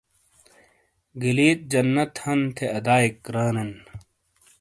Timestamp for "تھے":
2.55-2.65